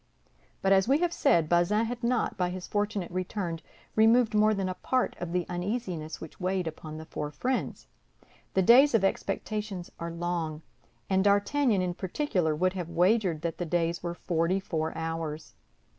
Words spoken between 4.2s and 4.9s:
more than a